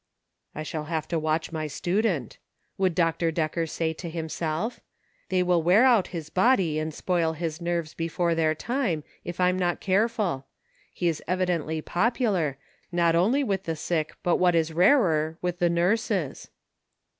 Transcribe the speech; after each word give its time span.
"I 0.55 0.63
shall 0.63 0.85
have 0.85 1.07
to 1.09 1.19
watch 1.19 1.51
my 1.51 1.67
student," 1.67 2.39
would 2.75 2.95
Dr. 2.95 3.29
Decker 3.29 3.67
say 3.67 3.93
to 3.93 4.09
himself;" 4.09 4.79
they 5.29 5.43
will 5.43 5.61
wear 5.61 5.85
out 5.85 6.07
his 6.07 6.31
body 6.31 6.79
and 6.79 6.91
spoil 6.91 7.33
his 7.33 7.61
nerves 7.61 7.93
before 7.93 8.33
their 8.33 8.55
time 8.55 9.03
if 9.23 9.39
I'm 9.39 9.59
not 9.59 9.79
careful. 9.79 10.47
He 10.91 11.07
is 11.07 11.21
evidently 11.27 11.83
popular, 11.83 12.57
not 12.91 13.15
only 13.15 13.43
with 13.43 13.65
the 13.65 13.75
sick, 13.75 14.15
but 14.23 14.37
what 14.37 14.55
is 14.55 14.73
rarer, 14.73 15.37
with 15.39 15.59
the 15.59 15.69
nurses." 15.69 16.49